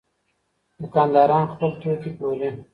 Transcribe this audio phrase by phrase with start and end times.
[0.79, 2.49] دوکانداران خپل توکي پلوري.